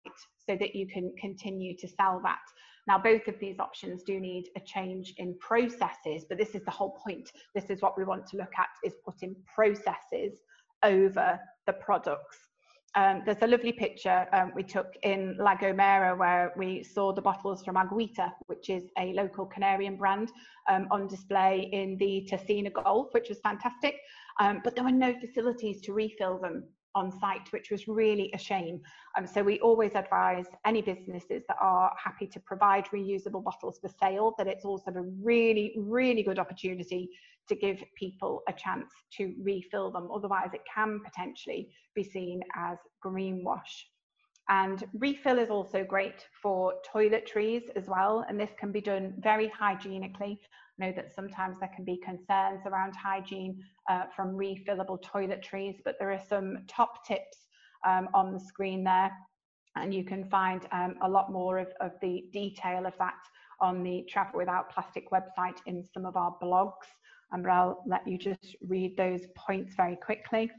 so 0.50 0.58
that 0.58 0.76
you 0.76 0.88
can 0.88 1.14
continue 1.20 1.78
to 1.78 1.88
sell 1.88 2.20
that. 2.24 2.40
Now, 2.88 2.98
both 2.98 3.28
of 3.28 3.40
these 3.40 3.60
options 3.60 4.04
do 4.04 4.20
need 4.20 4.50
a 4.56 4.60
change 4.60 5.14
in 5.18 5.38
processes, 5.40 6.26
but 6.28 6.38
this 6.38 6.56
is 6.56 6.64
the 6.64 6.72
whole 6.72 6.98
point. 7.06 7.32
This 7.54 7.70
is 7.70 7.82
what 7.82 7.98
we 7.98 8.04
want 8.04 8.26
to 8.28 8.38
look 8.38 8.54
at 8.58 8.70
is 8.84 8.94
putting 9.06 9.36
processes 9.54 10.34
over 10.84 11.40
the 11.68 11.74
products. 11.74 12.38
Um, 12.96 13.22
there's 13.26 13.42
a 13.42 13.48
lovely 13.48 13.72
picture 13.72 14.28
um, 14.34 14.52
we 14.54 14.64
took 14.64 14.98
in 15.04 15.38
La 15.38 15.56
Gomera 15.56 16.18
where 16.18 16.52
we 16.58 16.84
saw 16.84 17.14
the 17.14 17.22
bottles 17.22 17.64
from 17.64 17.76
Agüita, 17.76 18.32
which 18.48 18.70
is 18.70 18.90
a 18.98 19.14
local 19.14 19.46
Canarian 19.46 19.98
brand, 19.98 20.30
um, 20.70 20.88
on 20.92 21.08
display 21.08 21.70
in 21.72 21.98
the 21.98 22.28
Tecina 22.30 22.72
Golf, 22.74 23.14
which 23.14 23.30
was 23.30 23.40
fantastic. 23.40 23.96
Um, 24.42 24.60
but 24.64 24.76
there 24.76 24.84
were 24.84 24.92
no 24.92 25.14
facilities 25.20 25.80
to 25.82 25.94
refill 25.94 26.38
them 26.38 26.66
on 26.96 27.12
site, 27.12 27.52
which 27.52 27.72
was 27.72 27.88
really 27.88 28.32
a 28.34 28.38
shame. 28.38 28.82
Um, 29.18 29.26
so 29.26 29.44
we 29.44 29.60
always 29.60 29.96
advise 29.96 30.46
any 30.66 30.82
businesses 30.82 31.44
that 31.48 31.58
are 31.60 31.92
happy 32.02 32.28
to 32.28 32.40
provide 32.40 32.86
reusable 32.86 33.44
bottles 33.44 33.80
for 33.80 33.90
sale 33.90 34.34
that 34.38 34.48
it's 34.48 34.66
also 34.66 34.92
a 34.92 35.02
really, 35.02 35.74
really 35.78 36.24
good 36.24 36.40
opportunity 36.40 37.10
to 37.48 37.56
give 37.56 37.84
people 37.96 38.44
a 38.48 38.54
chance 38.54 38.92
to 39.18 39.34
refill 39.42 39.92
them. 39.92 40.10
Otherwise, 40.14 40.50
it 40.54 40.62
can 40.74 41.00
potentially 41.04 41.70
be 41.96 42.04
seen 42.04 42.42
as 42.56 42.78
greenwash. 43.04 43.86
And 44.50 44.84
refill 44.94 45.40
is 45.40 45.50
also 45.50 45.84
great 45.84 46.26
for 46.42 46.74
toiletries 46.94 47.64
as 47.76 47.88
well. 47.88 48.26
And 48.28 48.40
this 48.40 48.52
can 48.60 48.72
be 48.72 48.82
done 48.82 49.14
very 49.20 49.48
hygienically 49.48 50.40
know 50.82 50.92
that 50.92 51.16
sometimes 51.16 51.58
there 51.60 51.72
can 51.74 51.86
be 51.86 51.98
concerns 51.98 52.62
around 52.66 52.94
hygiene 52.96 53.64
uh, 53.90 54.04
from 54.16 54.36
refillable 54.36 55.02
toiletries, 55.02 55.78
but 55.86 55.96
there 56.00 56.12
are 56.12 56.22
some 56.28 56.58
top 56.68 57.06
tips 57.08 57.48
um, 57.88 58.10
on 58.14 58.34
the 58.34 58.40
screen 58.40 58.84
there. 58.84 59.12
And 59.78 59.94
you 59.94 60.04
can 60.04 60.26
find 60.26 60.68
um, 60.74 60.96
a 61.02 61.10
lot 61.10 61.32
more 61.32 61.58
of, 61.58 61.68
of 61.80 61.92
the 62.02 62.26
detail 62.34 62.86
of 62.86 62.94
that 63.00 63.14
on 63.62 63.84
the 63.84 64.06
Travel 64.10 64.40
Without 64.40 64.70
Plastic 64.70 65.10
website 65.12 65.60
in 65.66 65.86
some 65.94 66.06
of 66.06 66.18
our 66.18 66.36
blogs. 66.44 66.90
And 67.32 67.48
I'll 67.48 67.82
let 67.88 68.06
you 68.06 68.18
just 68.18 68.58
read 68.68 68.98
those 68.98 69.22
points 69.38 69.76
very 69.76 69.96
quickly. 69.96 70.52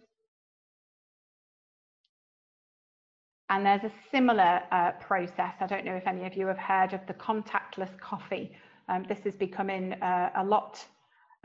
And 3.51 3.67
there's 3.67 3.85
a 3.85 3.93
similar 4.11 4.63
uh, 4.73 4.93
process. 4.93 5.53
I 5.61 5.67
don't 5.67 5.85
know 5.85 5.97
if 5.97 6.07
any 6.07 6.25
of 6.25 6.35
you 6.35 6.47
have 6.47 6.57
heard 6.57 6.95
of 6.95 7.01
the 7.07 7.13
contactless 7.13 8.01
coffee 8.01 8.57
um, 8.89 9.05
this 9.09 9.21
is 9.25 9.35
becoming 9.35 9.95
uh, 9.95 10.31
a 10.37 10.45
lot 10.45 10.85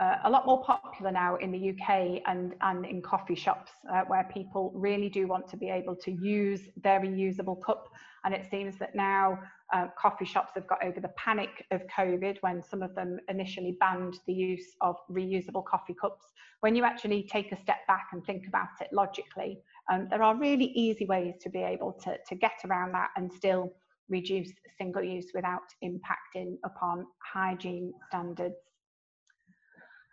uh, 0.00 0.18
a 0.24 0.30
lot 0.30 0.46
more 0.46 0.62
popular 0.62 1.10
now 1.10 1.36
in 1.36 1.50
the 1.50 1.70
UK 1.70 2.22
and, 2.26 2.54
and 2.60 2.86
in 2.86 3.02
coffee 3.02 3.34
shops 3.34 3.72
uh, 3.92 4.02
where 4.06 4.28
people 4.32 4.72
really 4.74 5.08
do 5.08 5.26
want 5.26 5.48
to 5.48 5.56
be 5.56 5.68
able 5.68 5.96
to 5.96 6.12
use 6.12 6.60
their 6.82 7.00
reusable 7.00 7.60
cup. 7.60 7.88
And 8.24 8.32
it 8.32 8.46
seems 8.48 8.78
that 8.78 8.94
now 8.94 9.40
uh, 9.72 9.86
coffee 9.98 10.24
shops 10.24 10.52
have 10.54 10.68
got 10.68 10.84
over 10.84 11.00
the 11.00 11.08
panic 11.16 11.66
of 11.72 11.82
COVID 11.96 12.38
when 12.42 12.62
some 12.62 12.82
of 12.82 12.94
them 12.94 13.18
initially 13.28 13.76
banned 13.80 14.18
the 14.26 14.32
use 14.32 14.76
of 14.82 14.96
reusable 15.10 15.64
coffee 15.64 15.94
cups. 16.00 16.26
When 16.60 16.76
you 16.76 16.84
actually 16.84 17.24
take 17.24 17.50
a 17.50 17.60
step 17.60 17.86
back 17.88 18.08
and 18.12 18.24
think 18.24 18.46
about 18.46 18.68
it 18.80 18.88
logically, 18.92 19.58
um, 19.90 20.06
there 20.10 20.22
are 20.22 20.36
really 20.36 20.66
easy 20.66 21.06
ways 21.06 21.34
to 21.40 21.50
be 21.50 21.62
able 21.62 21.92
to, 22.04 22.16
to 22.28 22.34
get 22.36 22.60
around 22.64 22.92
that 22.92 23.10
and 23.16 23.32
still 23.32 23.72
reduce 24.08 24.52
single 24.78 25.02
use 25.02 25.30
without 25.34 25.68
impacting 25.84 26.56
upon 26.64 27.06
hygiene 27.32 27.92
standards. 28.08 28.56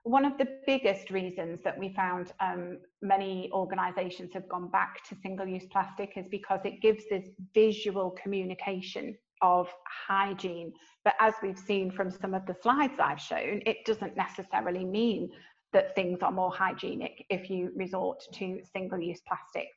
One 0.03 0.23
of 0.23 0.37
the 0.37 0.47
biggest 0.67 1.09
reasons 1.09 1.61
that 1.63 1.79
we 1.79 1.89
found 1.93 2.31
um, 2.39 2.77
many 3.01 3.49
organisations 3.51 4.33
have 4.33 4.47
gone 4.47 4.69
back 4.69 5.03
to 5.09 5.15
single-use 5.15 5.65
plastic 5.71 6.11
is 6.15 6.27
because 6.29 6.59
it 6.63 6.79
gives 6.79 7.03
this 7.09 7.25
visual 7.55 8.11
communication 8.11 9.15
of 9.41 9.67
hygiene. 10.07 10.71
But 11.03 11.15
as 11.19 11.33
we've 11.41 11.57
seen 11.57 11.91
from 11.91 12.11
some 12.11 12.35
of 12.35 12.45
the 12.45 12.55
slides 12.61 12.99
I've 12.99 13.19
shown, 13.19 13.61
it 13.65 13.77
doesn't 13.85 14.15
necessarily 14.15 14.85
mean 14.85 15.31
that 15.73 15.95
things 15.95 16.19
are 16.21 16.31
more 16.31 16.51
hygienic 16.51 17.25
if 17.29 17.49
you 17.49 17.71
resort 17.75 18.23
to 18.33 18.61
single-use 18.73 19.21
plastic. 19.27 19.67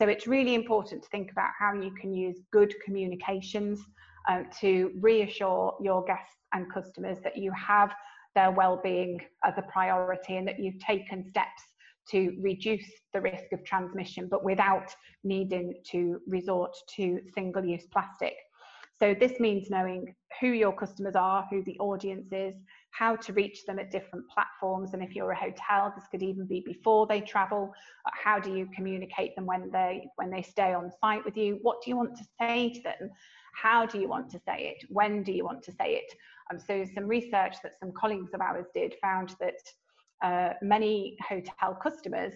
So 0.00 0.08
it's 0.08 0.26
really 0.26 0.54
important 0.54 1.02
to 1.02 1.08
think 1.10 1.30
about 1.30 1.50
how 1.58 1.74
you 1.74 1.90
can 1.90 2.14
use 2.14 2.38
good 2.50 2.74
communications 2.82 3.78
uh, 4.30 4.44
to 4.58 4.92
reassure 4.98 5.76
your 5.78 6.02
guests 6.06 6.36
and 6.54 6.72
customers 6.72 7.18
that 7.22 7.36
you 7.36 7.52
have 7.52 7.92
their 8.34 8.50
well-being 8.50 9.20
as 9.44 9.58
a 9.58 9.62
priority 9.70 10.38
and 10.38 10.48
that 10.48 10.58
you've 10.58 10.78
taken 10.78 11.28
steps 11.28 11.62
to 12.12 12.34
reduce 12.40 12.90
the 13.12 13.20
risk 13.20 13.52
of 13.52 13.62
transmission, 13.62 14.26
but 14.26 14.42
without 14.42 14.94
needing 15.22 15.74
to 15.90 16.18
resort 16.26 16.74
to 16.96 17.20
single-use 17.34 17.84
plastic. 17.92 18.36
So 18.98 19.14
this 19.14 19.38
means 19.38 19.68
knowing 19.68 20.14
who 20.40 20.48
your 20.48 20.72
customers 20.72 21.14
are, 21.14 21.46
who 21.50 21.62
the 21.64 21.78
audience 21.78 22.32
is, 22.32 22.54
how 22.90 23.16
to 23.16 23.32
reach 23.32 23.64
them 23.64 23.78
at 23.78 23.90
different 23.90 24.28
platforms. 24.28 24.92
And 24.92 25.02
if 25.02 25.14
you're 25.14 25.30
a 25.30 25.36
hotel, 25.36 25.92
this 25.94 26.06
could 26.10 26.22
even 26.22 26.46
be 26.46 26.60
before 26.60 27.06
they 27.06 27.20
travel. 27.20 27.72
How 28.12 28.38
do 28.38 28.54
you 28.54 28.68
communicate 28.74 29.34
them 29.36 29.46
when 29.46 29.70
they 29.70 30.08
when 30.16 30.30
they 30.30 30.42
stay 30.42 30.74
on 30.74 30.90
site 31.00 31.24
with 31.24 31.36
you? 31.36 31.58
What 31.62 31.82
do 31.82 31.90
you 31.90 31.96
want 31.96 32.16
to 32.16 32.24
say 32.38 32.72
to 32.72 32.82
them? 32.82 33.10
How 33.54 33.86
do 33.86 33.98
you 33.98 34.08
want 34.08 34.30
to 34.30 34.38
say 34.38 34.74
it? 34.76 34.86
When 34.88 35.22
do 35.22 35.32
you 35.32 35.44
want 35.44 35.62
to 35.64 35.72
say 35.72 35.94
it? 35.94 36.12
Um, 36.50 36.58
so 36.58 36.84
some 36.94 37.06
research 37.06 37.56
that 37.62 37.78
some 37.78 37.92
colleagues 37.92 38.32
of 38.34 38.40
ours 38.40 38.66
did 38.74 38.94
found 39.02 39.34
that 39.40 39.60
uh, 40.22 40.54
many 40.62 41.16
hotel 41.26 41.74
customers 41.74 42.34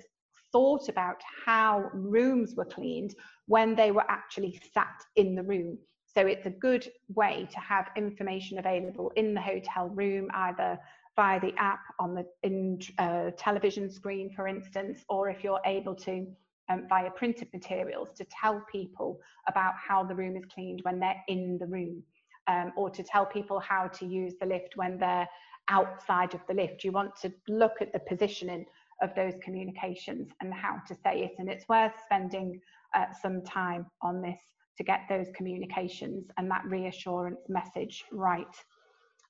thought 0.53 0.89
about 0.89 1.21
how 1.45 1.91
rooms 1.93 2.55
were 2.57 2.65
cleaned 2.65 3.15
when 3.47 3.75
they 3.75 3.91
were 3.91 4.09
actually 4.09 4.61
sat 4.73 4.95
in 5.17 5.35
the 5.35 5.43
room. 5.43 5.77
So 6.15 6.27
it's 6.27 6.47
a 6.47 6.51
good 6.51 6.87
way 7.13 7.49
to 7.53 7.59
have 7.59 7.91
information 7.97 8.59
available 8.59 9.11
in 9.17 9.35
the 9.35 9.41
hotel 9.41 9.89
room, 9.89 10.29
either 10.33 10.79
via 11.17 11.41
the 11.41 11.53
app 11.59 11.81
on 11.99 12.15
the 12.15 12.25
in, 12.45 12.81
uh, 12.99 13.31
television 13.37 13.91
screen, 13.91 14.31
for 14.31 14.47
instance, 14.47 15.05
or 15.09 15.29
if 15.29 15.43
you're 15.43 15.61
able 15.65 15.95
to 15.97 16.27
um, 16.69 16.87
via 16.89 17.11
printed 17.11 17.49
materials 17.53 18.13
to 18.15 18.25
tell 18.27 18.65
people 18.71 19.21
about 19.49 19.75
how 19.77 20.05
the 20.05 20.15
room 20.15 20.37
is 20.37 20.45
cleaned 20.47 20.81
when 20.83 20.99
they're 21.01 21.23
in 21.29 21.59
the 21.59 21.67
room, 21.67 22.03
um, 22.47 22.73
or 22.77 22.91
to 22.91 23.03
tell 23.03 23.27
people 23.27 23.59
how 23.59 23.89
to 23.89 24.07
use 24.07 24.35
the 24.41 24.47
lift 24.47 24.77
when 24.77 24.99
they're 24.99 25.29
outside 25.69 26.33
of 26.35 26.41
the 26.47 26.55
lift. 26.55 26.85
You 26.85 26.93
want 26.93 27.17
to 27.23 27.33
look 27.49 27.81
at 27.81 27.93
the 27.93 27.99
positioning 27.99 28.67
of 29.03 29.15
those 29.17 29.35
communications 29.43 30.31
and 30.41 30.55
how 30.55 30.81
to 30.87 30.95
say 30.95 31.25
it, 31.25 31.33
and 31.39 31.49
it's 31.51 31.69
worth 31.69 31.93
spending 32.05 32.61
uh, 32.95 33.07
some 33.21 33.43
time 33.43 33.87
on 34.01 34.23
this 34.23 34.39
to 34.77 34.85
get 34.85 35.01
those 35.09 35.27
communications 35.35 36.27
and 36.37 36.51
that 36.51 36.65
reassurance 36.67 37.41
message 37.49 38.05
right. 38.13 38.57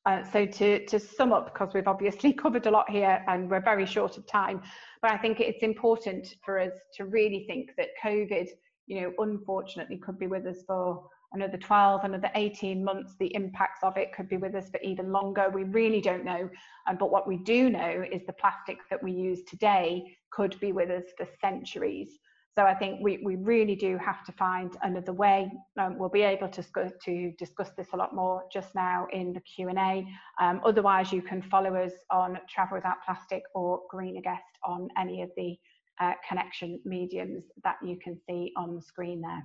Uh, 0.06 0.22
so 0.32 0.44
to, 0.44 0.84
to 0.84 0.98
sum 0.98 1.32
up, 1.32 1.52
because 1.52 1.72
we've 1.74 1.88
obviously 1.88 2.32
covered 2.44 2.66
a 2.66 2.70
lot 2.70 2.88
here 2.90 3.24
and 3.28 3.50
we're 3.50 3.62
very 3.62 3.86
short 3.86 4.18
of 4.18 4.26
time, 4.26 4.60
but 5.00 5.10
I 5.10 5.16
think 5.16 5.40
it's 5.40 5.62
important 5.62 6.34
for 6.44 6.58
us 6.58 6.72
to 6.96 7.06
really 7.06 7.44
think 7.46 7.70
that 7.78 7.88
COVID, 8.02 8.48
you 8.86 9.00
know, 9.00 9.12
unfortunately 9.18 9.96
could 9.96 10.18
be 10.18 10.26
with 10.26 10.46
us 10.46 10.58
for 10.66 11.04
another 11.32 11.56
12, 11.56 12.04
another 12.04 12.30
18 12.34 12.84
months. 12.84 13.14
The 13.18 13.34
impacts 13.34 13.80
of 13.82 13.96
it 13.96 14.12
could 14.14 14.28
be 14.28 14.36
with 14.36 14.54
us 14.54 14.70
for 14.70 14.80
even 14.80 15.10
longer. 15.10 15.50
We 15.50 15.64
really 15.64 16.00
don't 16.00 16.24
know. 16.24 16.48
Um, 16.86 16.96
but 16.98 17.10
what 17.10 17.26
we 17.26 17.38
do 17.38 17.70
know 17.70 18.04
is 18.10 18.22
the 18.26 18.32
plastic 18.34 18.78
that 18.90 19.02
we 19.02 19.12
use 19.12 19.42
today 19.42 20.16
could 20.30 20.58
be 20.60 20.72
with 20.72 20.90
us 20.90 21.04
for 21.16 21.26
centuries. 21.40 22.18
So 22.56 22.62
I 22.62 22.74
think 22.74 23.00
we, 23.02 23.20
we 23.24 23.34
really 23.34 23.74
do 23.74 23.98
have 23.98 24.24
to 24.26 24.32
find 24.32 24.76
another 24.82 25.12
way. 25.12 25.50
Um, 25.78 25.98
we'll 25.98 26.08
be 26.08 26.22
able 26.22 26.48
to, 26.48 26.62
to 27.04 27.32
discuss 27.36 27.70
this 27.76 27.88
a 27.92 27.96
lot 27.96 28.14
more 28.14 28.44
just 28.52 28.74
now 28.76 29.08
in 29.12 29.32
the 29.32 29.40
Q&A. 29.40 30.06
Um, 30.40 30.60
otherwise, 30.64 31.12
you 31.12 31.20
can 31.20 31.42
follow 31.42 31.74
us 31.74 31.92
on 32.10 32.38
Travel 32.48 32.76
Without 32.76 32.98
Plastic 33.04 33.42
or 33.56 33.80
Greener 33.90 34.20
Guest 34.20 34.44
on 34.64 34.88
any 34.96 35.22
of 35.22 35.30
the 35.36 35.56
uh, 36.00 36.12
connection 36.28 36.80
mediums 36.84 37.44
that 37.64 37.76
you 37.84 37.98
can 38.02 38.16
see 38.28 38.52
on 38.56 38.76
the 38.76 38.82
screen 38.82 39.20
there. 39.20 39.42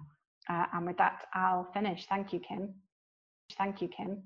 Uh, 0.49 0.65
and 0.73 0.85
with 0.85 0.97
that, 0.97 1.25
I'll 1.33 1.67
finish. 1.73 2.05
Thank 2.07 2.31
you, 2.31 2.39
Kim. 2.39 2.73
Thank 3.57 3.81
you, 3.81 3.87
Kim. 3.87 4.21